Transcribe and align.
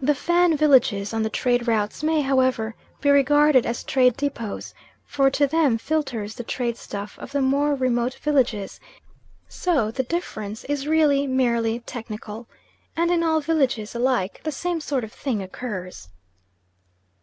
The 0.00 0.14
Fan 0.14 0.56
villages 0.56 1.12
on 1.12 1.24
the 1.24 1.28
trade 1.28 1.68
routes 1.68 2.02
may, 2.02 2.22
however, 2.22 2.74
be 3.02 3.10
regarded 3.10 3.66
as 3.66 3.84
trade 3.84 4.16
depots, 4.16 4.72
for 5.04 5.28
to 5.30 5.46
them 5.46 5.76
filters 5.76 6.34
the 6.36 6.42
trade 6.42 6.78
stuff 6.78 7.18
of 7.18 7.32
the 7.32 7.42
more 7.42 7.74
remote 7.74 8.14
villages, 8.14 8.80
so 9.48 9.90
the 9.90 10.04
difference 10.04 10.64
is 10.64 10.88
really 10.88 11.26
merely 11.26 11.80
technical, 11.80 12.48
and 12.96 13.10
in 13.10 13.22
all 13.22 13.42
villages 13.42 13.94
alike 13.94 14.40
the 14.42 14.52
same 14.52 14.80
sort 14.80 15.04
of 15.04 15.12
thing 15.12 15.42
occurs. 15.42 16.08